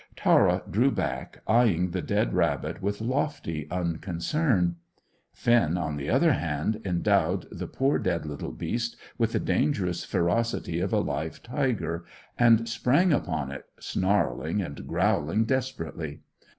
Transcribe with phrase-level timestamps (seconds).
[0.15, 4.77] Tara drew back, eyeing the dead rabbit with lofty unconcern.
[5.31, 10.79] Finn, on the other hand, endowed the poor dead little beast with the dangerous ferocity
[10.79, 12.03] of a live tiger,
[12.35, 16.21] and sprang upon it, snarling and growling desperately.